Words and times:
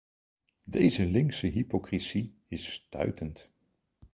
Deze 0.65 1.03
linkse 1.05 1.47
hypocrisie 1.47 2.35
is 2.47 2.65
stuitend. 2.73 3.49